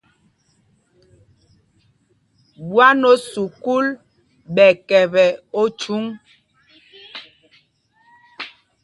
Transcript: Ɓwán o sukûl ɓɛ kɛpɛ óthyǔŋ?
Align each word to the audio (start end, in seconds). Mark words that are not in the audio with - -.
Ɓwán 2.69 2.99
o 3.11 3.13
sukûl 3.29 3.85
ɓɛ 4.55 4.67
kɛpɛ 4.87 5.23
óthyǔŋ? 5.61 6.05